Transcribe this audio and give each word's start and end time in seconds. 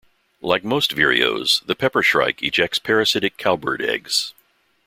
Like 0.41 0.63
most 0.63 0.93
vireos, 0.95 1.61
the 1.67 1.75
peppershrike 1.75 2.41
ejects 2.41 2.79
parasitic 2.79 3.37
cowbird 3.37 3.83
eggs. 3.83 4.33